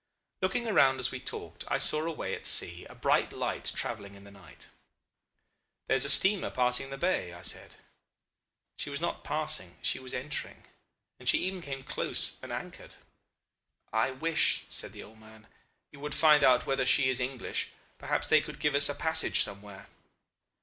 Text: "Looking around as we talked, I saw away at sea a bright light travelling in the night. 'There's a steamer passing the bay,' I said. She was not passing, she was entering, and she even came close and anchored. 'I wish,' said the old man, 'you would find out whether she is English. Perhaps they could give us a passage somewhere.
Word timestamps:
"Looking 0.41 0.67
around 0.67 0.99
as 0.99 1.11
we 1.11 1.19
talked, 1.19 1.63
I 1.67 1.77
saw 1.77 2.07
away 2.07 2.33
at 2.33 2.47
sea 2.47 2.85
a 2.85 2.95
bright 2.95 3.31
light 3.31 3.65
travelling 3.75 4.15
in 4.15 4.23
the 4.23 4.31
night. 4.31 4.67
'There's 5.85 6.05
a 6.05 6.09
steamer 6.09 6.49
passing 6.49 6.89
the 6.89 6.97
bay,' 6.97 7.33
I 7.33 7.43
said. 7.43 7.75
She 8.79 8.89
was 8.89 8.99
not 8.99 9.23
passing, 9.23 9.77
she 9.83 9.99
was 9.99 10.15
entering, 10.15 10.63
and 11.19 11.29
she 11.29 11.37
even 11.43 11.61
came 11.61 11.83
close 11.83 12.39
and 12.41 12.51
anchored. 12.51 12.95
'I 13.93 14.11
wish,' 14.13 14.65
said 14.69 14.91
the 14.91 15.03
old 15.03 15.19
man, 15.19 15.45
'you 15.91 15.99
would 15.99 16.15
find 16.15 16.43
out 16.43 16.65
whether 16.65 16.83
she 16.87 17.07
is 17.07 17.19
English. 17.19 17.69
Perhaps 17.99 18.27
they 18.27 18.41
could 18.41 18.59
give 18.59 18.73
us 18.73 18.89
a 18.89 18.95
passage 18.95 19.43
somewhere. 19.43 19.85